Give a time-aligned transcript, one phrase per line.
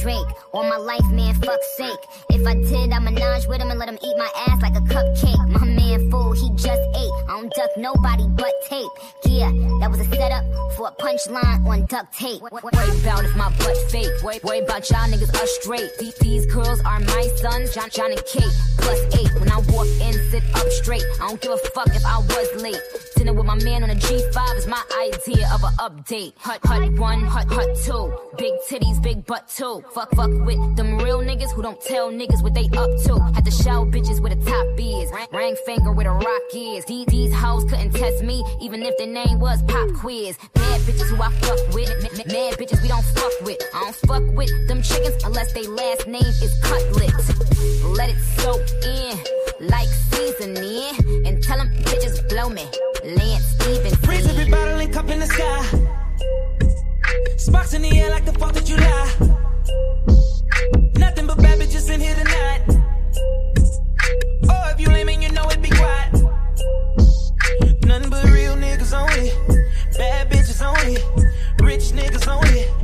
[0.00, 0.45] Drake.
[0.56, 2.00] All my life, man, fuck sake.
[2.30, 4.80] If I did, I'm menage with him and let him eat my ass like a
[4.80, 5.48] cupcake.
[5.50, 7.12] My man fool, he just ate.
[7.28, 8.88] I don't duck nobody but tape.
[9.26, 10.44] Yeah, that was a setup
[10.74, 12.40] for a punchline on duct tape.
[12.40, 12.60] Worry
[13.02, 14.08] about if my butt fake.
[14.22, 15.90] Worry, about y'all niggas are straight.
[16.22, 18.56] These, girls are my sons, John, John and Kate.
[18.78, 19.38] Plus eight.
[19.38, 21.04] When I walk in, sit up straight.
[21.20, 22.80] I don't give a fuck if I was late.
[23.16, 26.32] Dinner with my man on a G5 is my idea of an update.
[26.38, 28.16] Hut, hut one, hut, hut two.
[28.38, 29.82] Big titties, big butt too.
[29.92, 33.18] Fuck, fuck with them real niggas who don't tell niggas what they up to.
[33.34, 35.10] Had to show bitches where the top is.
[35.32, 36.84] Ring finger where the rock is.
[36.84, 40.38] These, these hoes couldn't test me, even if the name was Pop Quiz.
[40.54, 41.90] Mad bitches who I fuck with.
[42.28, 43.60] Mad bitches we don't fuck with.
[43.74, 47.12] I don't fuck with them chickens unless they last name is Cutlet.
[47.96, 51.26] Let it soak in like seasoning.
[51.26, 52.64] And tell them bitches blow me.
[53.04, 53.96] Lance Stevens.
[53.96, 55.86] Freeze every bottle and cup in the sky.
[57.36, 59.36] Sparks in the air like the 4th of July.
[60.98, 62.62] Nothing but bad bitches in here tonight.
[64.48, 66.12] Oh, if you lame and you know it, be quiet.
[67.84, 69.30] Nothing but real niggas only.
[69.98, 70.96] Bad bitches only.
[71.60, 72.75] Rich niggas only.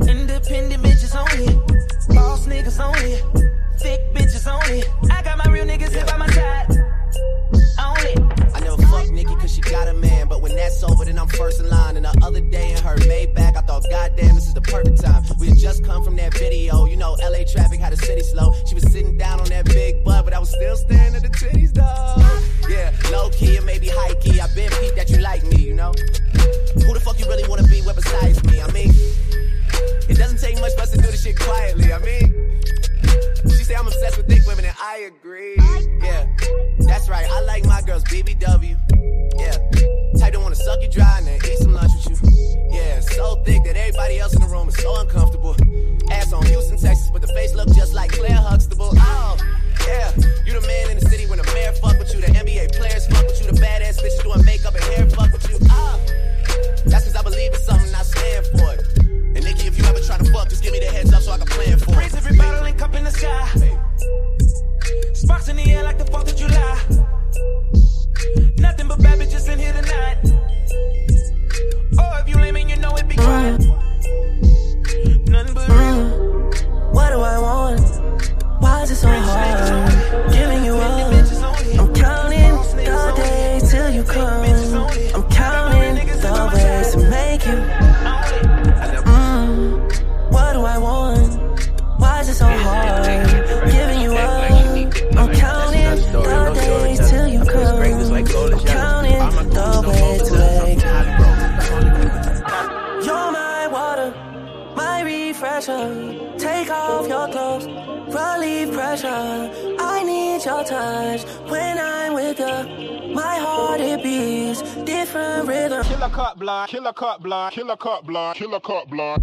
[113.73, 115.83] My heart it beats different rhythm.
[115.83, 119.19] Killer cut block, killer cut block, killer cut block, killer cut block.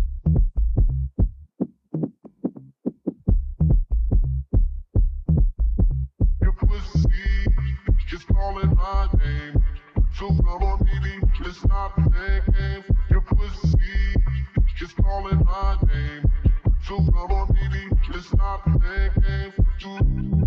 [6.43, 7.47] Your pussy
[8.13, 9.63] is calling my name.
[10.19, 12.87] So come on, baby, let's stop playing games.
[13.09, 14.17] Your pussy
[14.83, 16.25] is calling my name.
[16.89, 20.40] So come on, baby, let's stop playing games.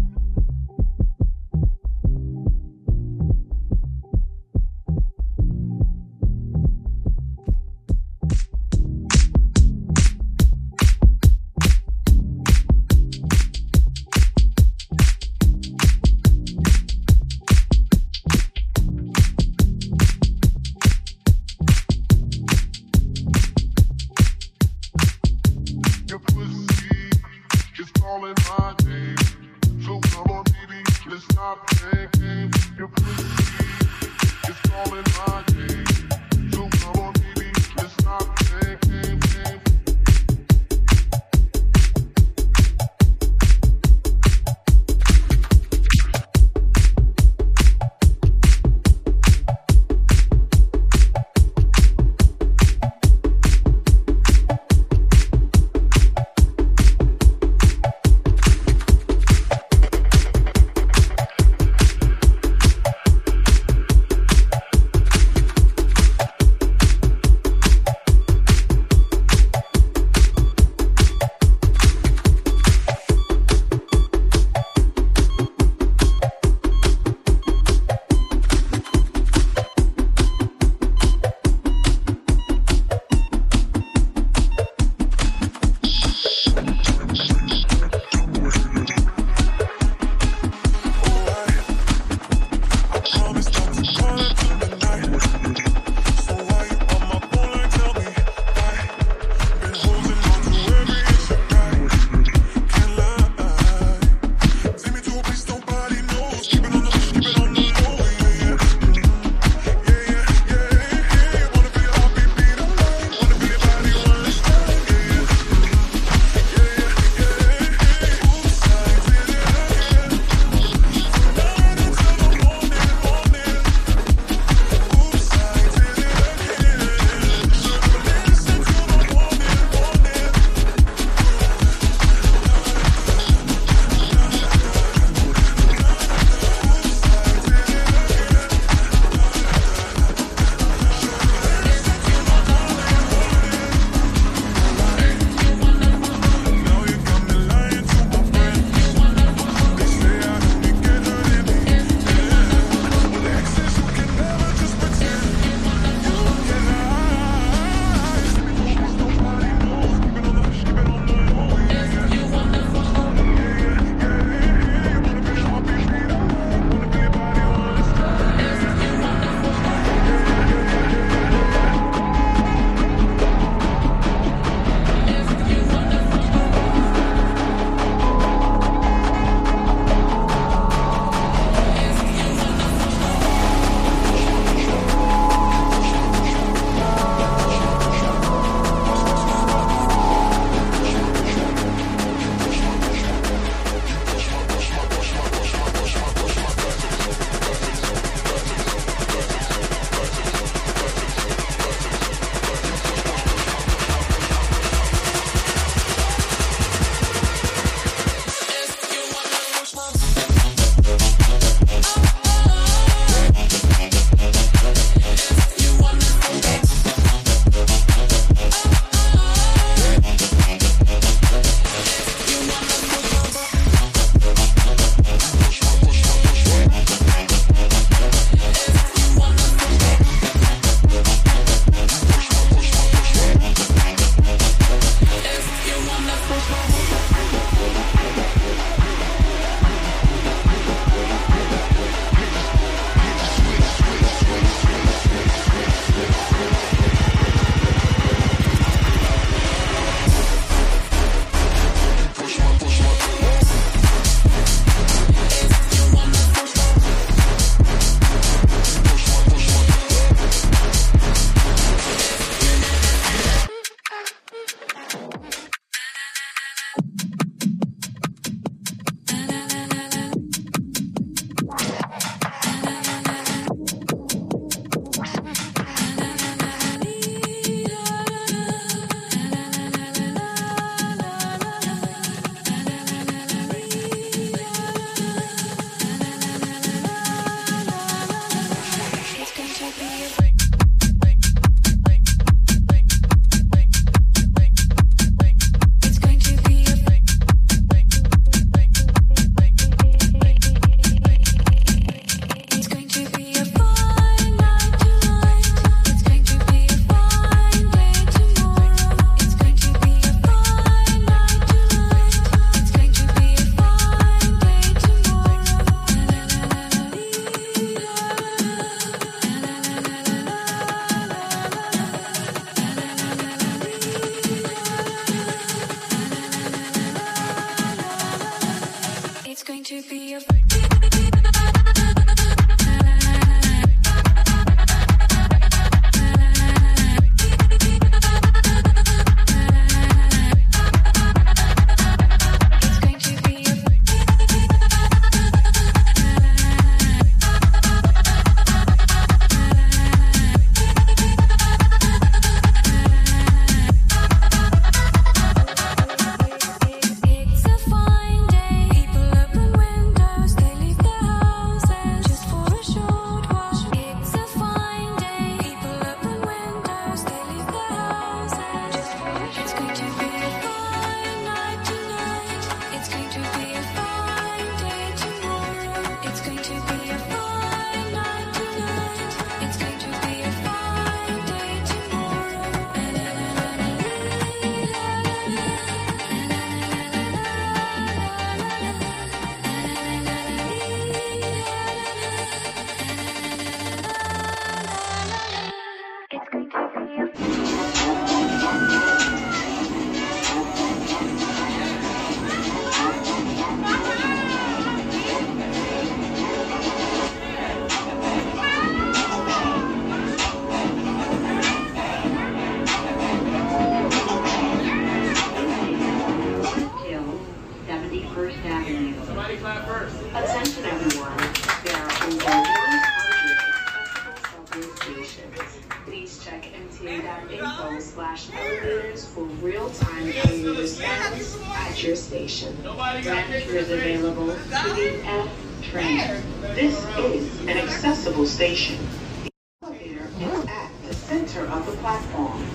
[428.32, 432.56] numbers for real-time commuter status at your station.
[432.64, 435.30] Rapture is available to the F
[435.64, 436.22] train.
[436.56, 438.78] This is an accessible station.
[439.24, 439.32] The
[439.64, 442.46] elevator is at the center of the platform.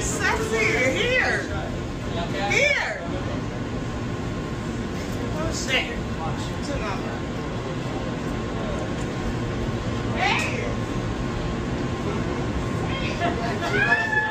[0.00, 1.42] Sexy, here!
[2.50, 3.00] Here!
[5.34, 5.84] Oh, What's that?
[10.16, 10.51] Hey!
[13.22, 14.21] Thank you.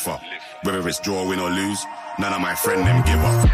[0.00, 0.22] Lift up.
[0.62, 1.84] Whether it's draw, win or lose,
[2.18, 3.44] none of my friend them give up.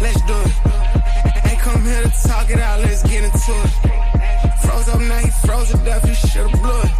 [0.00, 1.50] Let's do it.
[1.50, 3.70] Ain't come here to talk it out, let's get into it.
[4.62, 6.92] Froze up now, you froze to death, you should've blew it.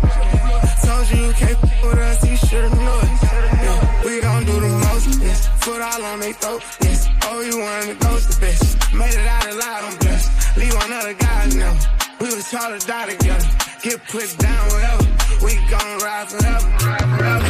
[0.85, 3.13] Told you you can't with us, you should've knew it.
[3.23, 5.49] Yeah, we gon' do the most, yes.
[5.65, 7.09] Foot all on they throat, yes.
[7.25, 8.95] Oh, you wanted to ghost the bitch.
[8.95, 10.57] Made it out alive, I'm blessed.
[10.57, 11.75] Leave one other guys now.
[12.21, 13.47] We was taught to die together.
[13.83, 15.05] Get put down, whatever.
[15.43, 16.79] We gon' ride forever.
[16.79, 17.42] forever.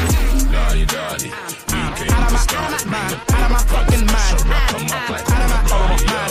[0.82, 2.84] Daddy, daddy, we came to start.
[2.84, 4.34] my mind, out of my fucking mind.
[4.50, 6.22] Out of my mind.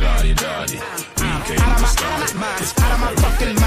[0.00, 0.80] Lottie dottie,
[1.20, 2.32] we came to start it.
[2.62, 3.61] It's Out of my fucking mind.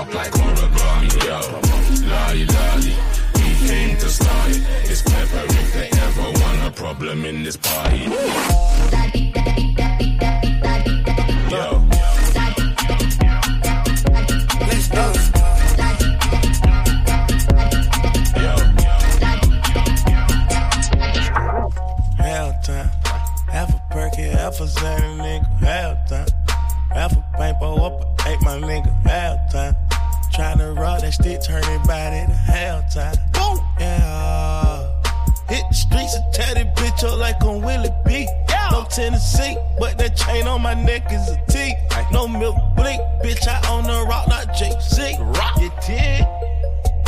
[0.00, 1.40] Up like origami, yo.
[2.08, 2.96] Lottie dottie,
[3.34, 4.62] we came to start it.
[4.90, 8.08] It's pepper if they ever want a problem in this party.
[24.50, 25.46] Half a half nigga.
[25.58, 26.26] Hell time.
[26.90, 28.90] Half a paintball up, ate my nigga.
[29.06, 29.89] Hell time.
[30.40, 33.14] Tryna rock that stick, turn it body to hell time.
[33.34, 33.60] Boom!
[33.78, 34.88] Yeah.
[35.50, 38.26] Hit the streets and tear that bitch up like on Willie B.
[38.72, 41.74] No Tennessee, but that chain on my neck is a T.
[42.10, 45.20] No milk blink, bitch, I own the rock, not JC.
[45.36, 45.60] Rock.
[45.60, 46.24] You did.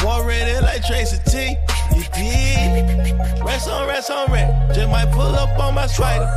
[0.04, 1.56] War ready like Tracy T.
[1.96, 3.16] You did.
[3.42, 4.76] Rest on, rest on, rest.
[4.76, 6.28] Just might pull up on my spider.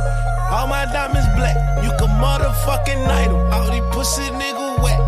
[0.48, 1.56] All my diamonds black.
[1.84, 3.52] You can motherfucking night 'em.
[3.52, 5.05] All these pussy nigga wet.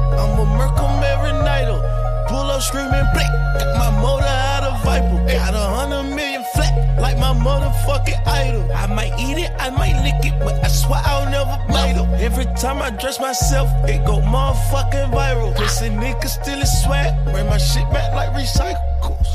[2.58, 3.30] Up screaming black.
[3.54, 5.24] Got my motor out of Viper.
[5.30, 6.98] Got a hundred million flat.
[6.98, 8.72] Like my motherfucking idol.
[8.72, 12.20] I might eat it, I might lick it, but I swear I'll never bite it.
[12.20, 15.54] Every time I dress myself, it go motherfucking viral.
[15.54, 17.14] Pussy nigga still is swag.
[17.30, 19.30] Bring my shit back like recycles.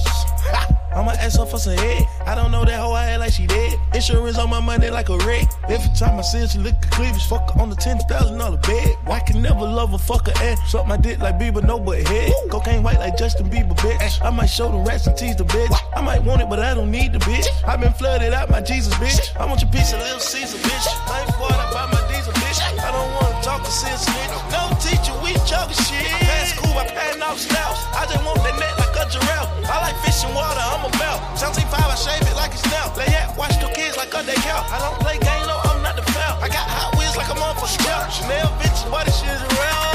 [0.93, 2.05] I'ma ask her for some head.
[2.25, 3.79] I don't know that hoe I had like she dead.
[3.93, 5.47] Insurance on my money like a wreck.
[5.69, 7.25] Every time I see her, she look at cleavage.
[7.27, 8.95] Fuck her on the ten thousand dollar bed.
[9.05, 12.33] Why can never love a fucker and suck my dick like Bieber, no but head.
[12.49, 14.23] Cocaine white like Justin Bieber, bitch.
[14.23, 15.75] I might show the rats and tease the bitch.
[15.95, 17.45] I might want it, but I don't need the bitch.
[17.67, 19.35] i been flooded out my Jesus, bitch.
[19.37, 20.87] I want your piece of Little Caesar, bitch.
[21.09, 22.59] I ain't bought up by my diesel, bitch.
[22.61, 24.37] I don't wanna talk to sense, nigga.
[24.51, 26.07] No teacher, we talking shit.
[26.07, 27.79] Pass school, I pan off styles.
[27.95, 28.72] I just want that like
[29.03, 29.49] a giraffe.
[29.67, 31.37] I like fish and water, I'm a about.
[31.37, 32.95] 75, I shave it like a now.
[32.95, 34.63] Lay at, watch the kids like a day count.
[34.71, 36.41] I don't play game, no, I'm not the foul.
[36.41, 38.11] I got hot wheels like I'm on for scout.
[38.11, 39.92] Chanel bitches, this shit is around.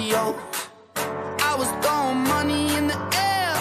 [0.00, 0.34] Mario.
[0.96, 2.98] I was throwing money in the
[3.32, 3.54] air.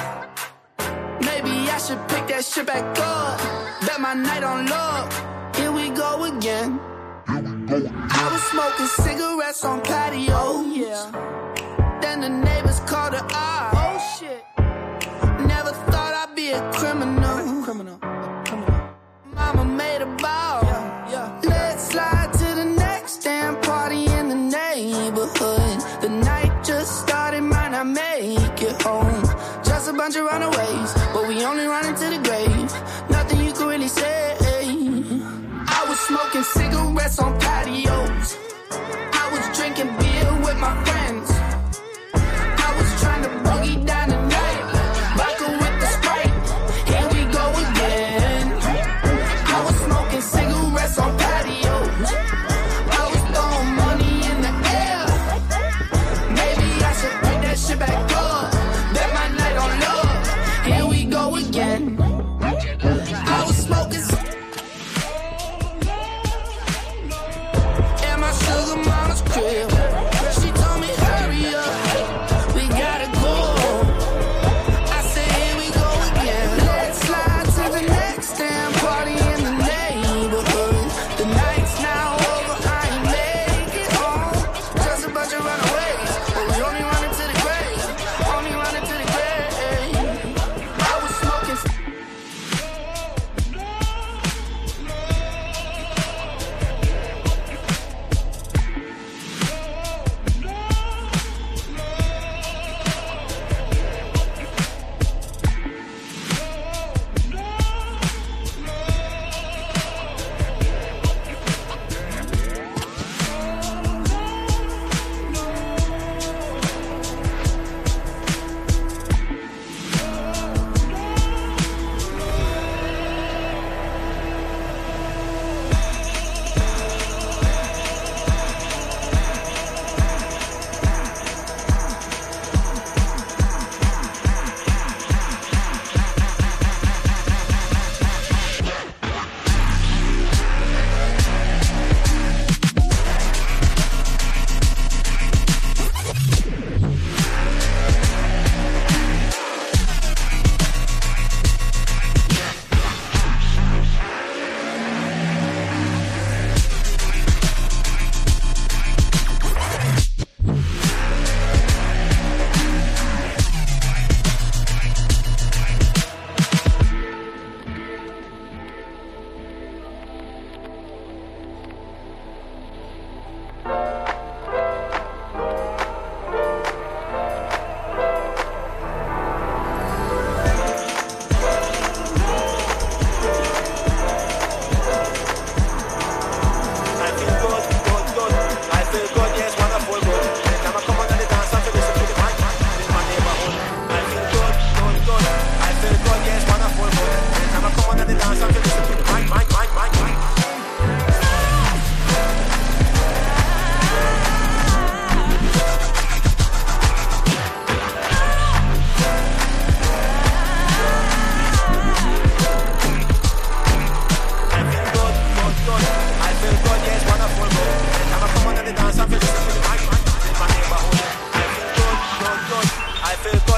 [1.21, 3.39] Maybe I should pick that shit back up.
[3.85, 5.07] Bet my night on love.
[5.55, 6.79] Here we go again.
[7.27, 10.29] I was smoking cigarettes on patios.
[10.33, 11.99] Oh, yeah.
[12.01, 13.71] Then the neighbors called her out.
[13.75, 14.43] Oh shit.
[15.45, 17.37] Never thought I'd be a criminal.
[17.37, 17.99] A criminal.
[18.01, 18.89] A criminal.
[19.35, 20.68] Mama made a vow.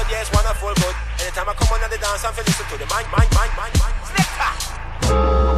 [0.02, 0.94] good, yes, wonderful good.
[1.20, 3.94] Anytime I come on the dance, I'm listen to the mind, mind, mind, mind, mind.
[4.04, 5.51] Snicker.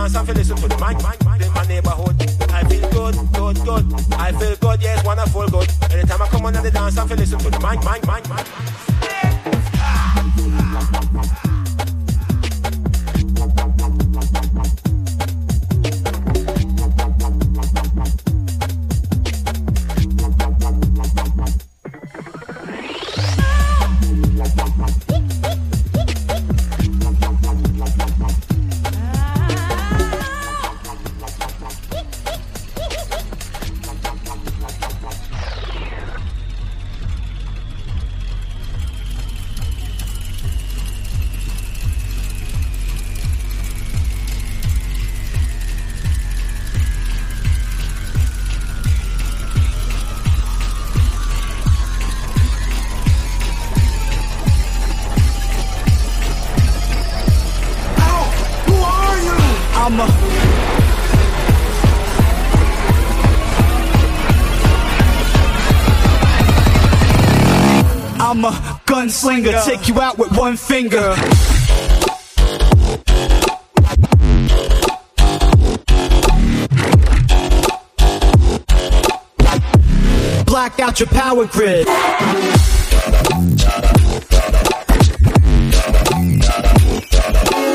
[0.00, 0.96] dance and feel listen to the mic,
[1.42, 2.16] in my neighborhood.
[2.50, 4.12] I feel good, good, good.
[4.14, 5.68] I feel good, yes, wonderful, good.
[5.92, 8.19] Anytime I come on the dance and feel listen to the mic, mic, mic.
[70.80, 71.14] Finger.
[80.46, 81.86] Black out your power grid.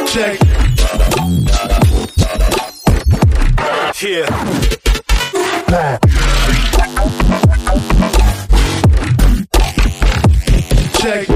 [0.08, 0.40] Check.
[4.02, 4.26] Yeah.
[5.70, 6.00] Check.
[11.28, 11.35] Check.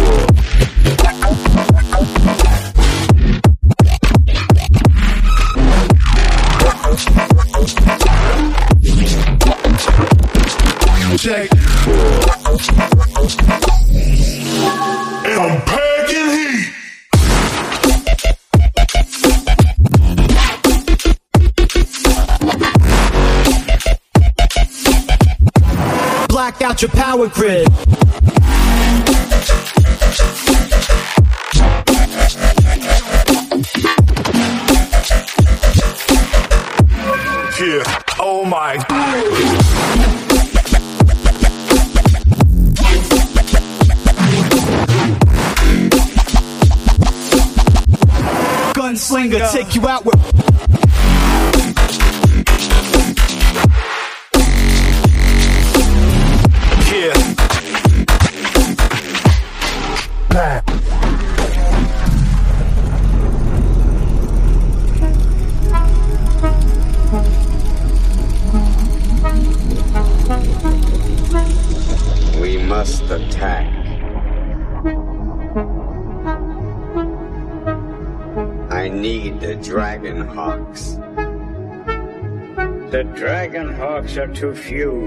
[26.80, 27.67] Out your power grid.
[37.59, 37.84] Yeah.
[38.19, 38.77] Oh my.
[48.73, 50.18] Gunslinger, take you out with.
[83.80, 85.05] Hawks are too few.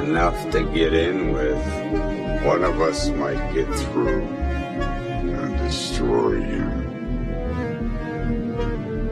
[0.00, 1.62] Enough to get in with.
[2.42, 6.64] One of us might get through and destroy you.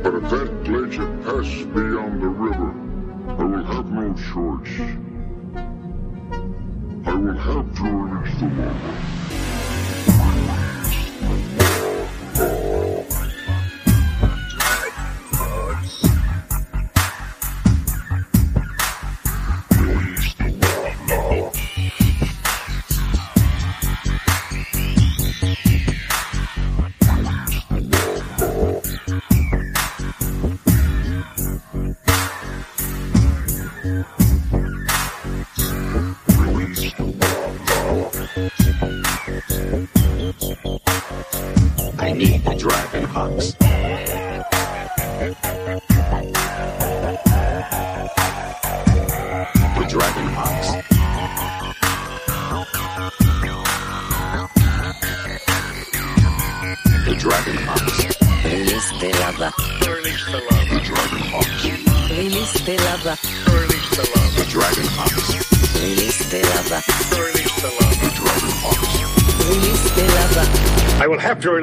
[0.02, 2.72] But if that glacier passes beyond the river,
[3.28, 4.80] I will have no choice.
[7.06, 9.19] I will have to release the lava.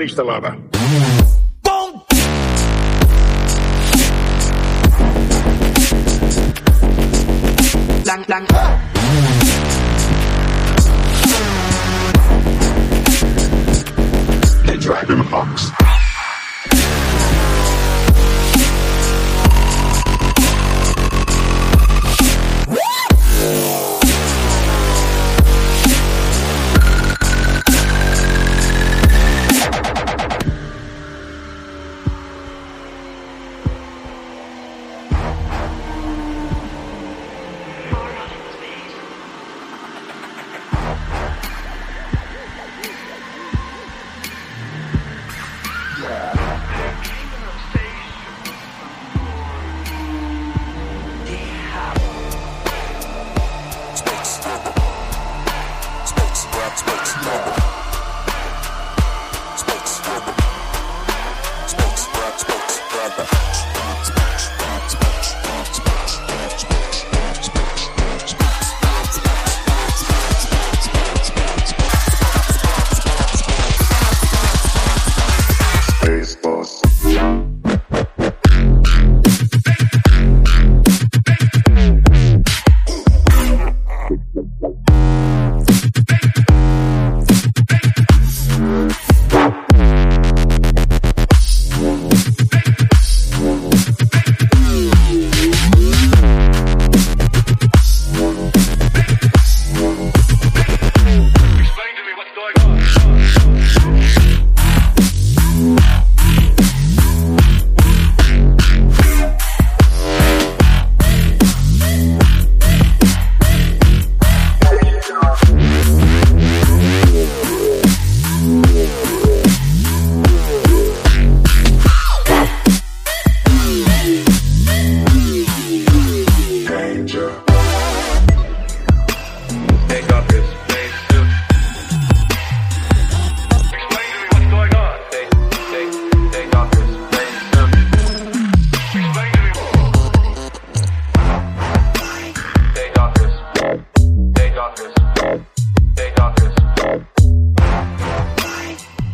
[0.07, 0.66] Release the lava.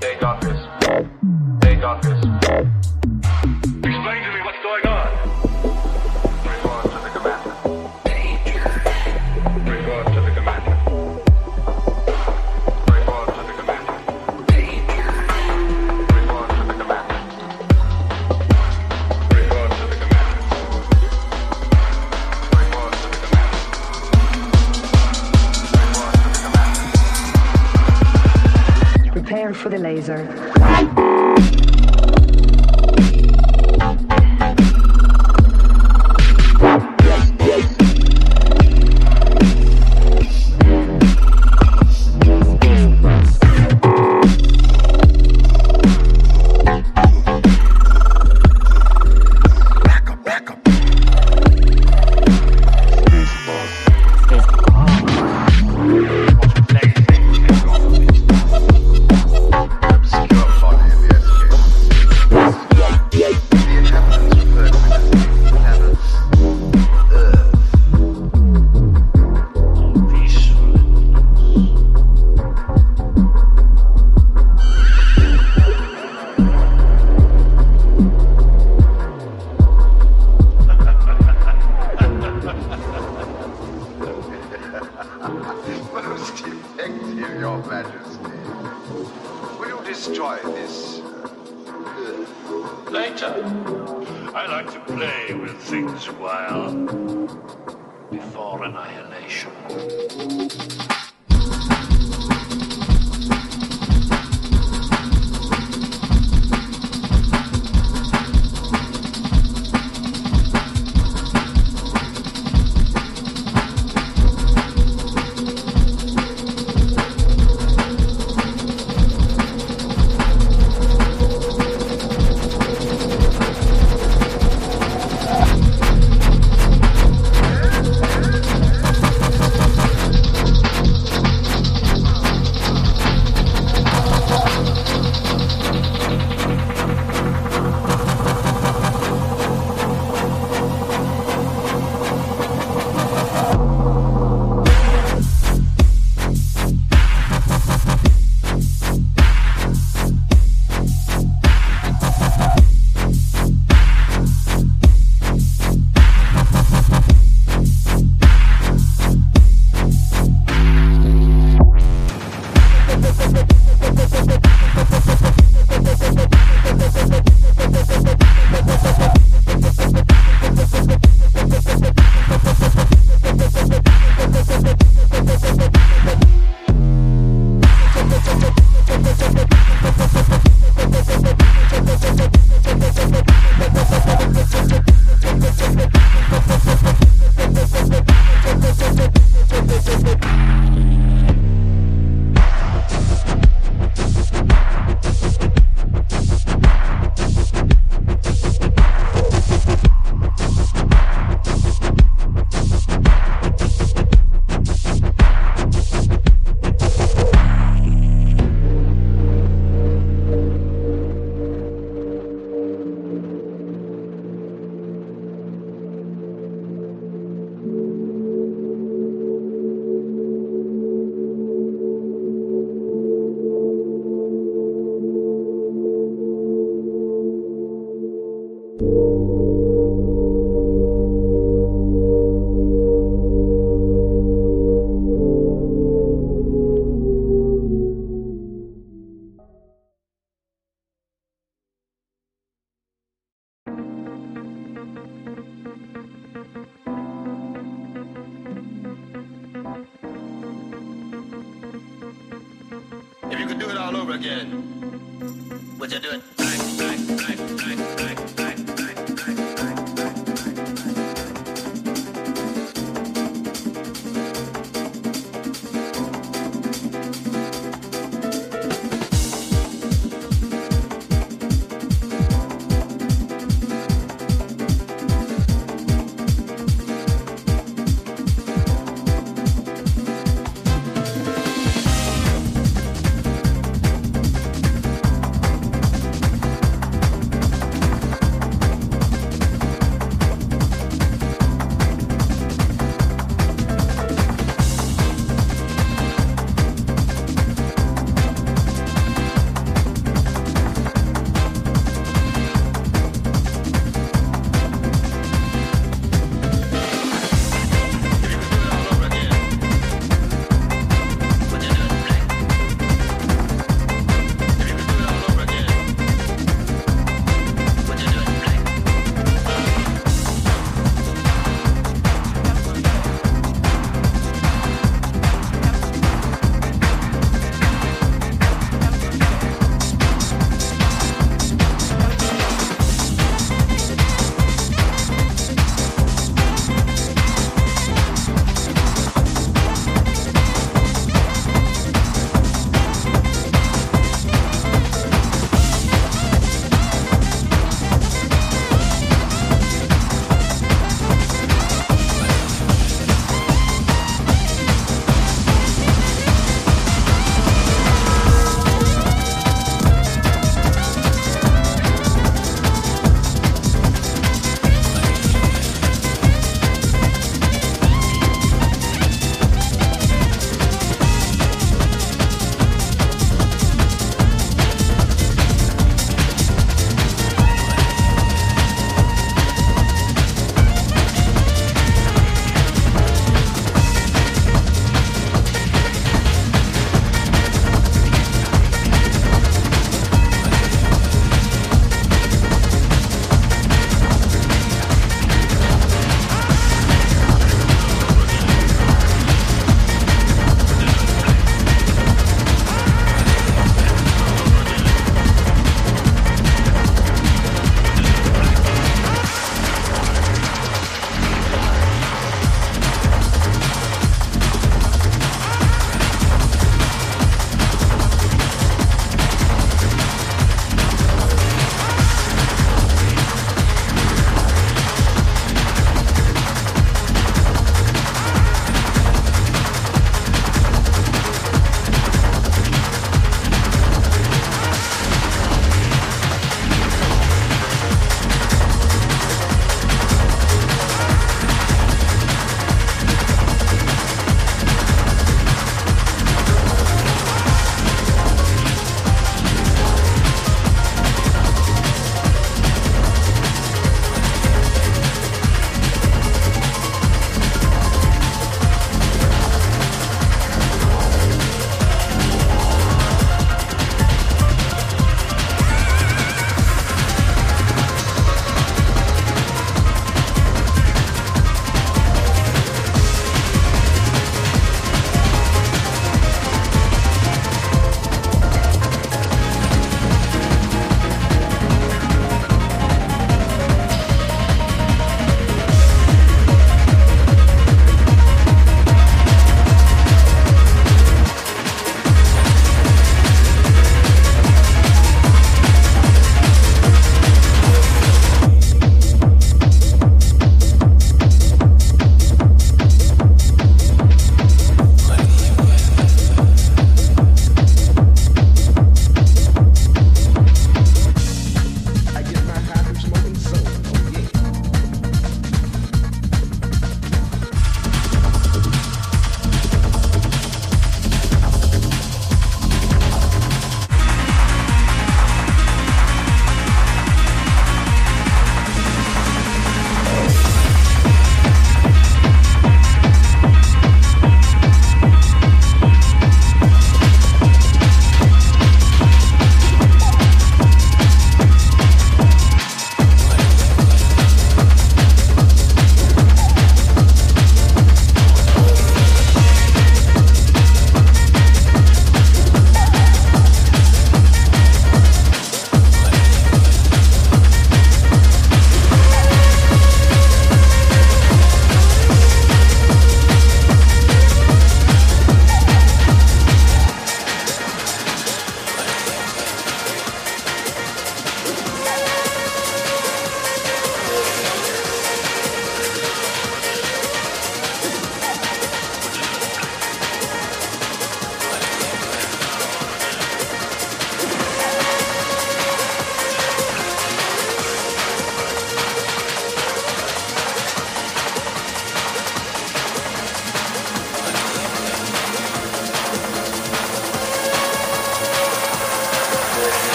[0.00, 0.39] They off.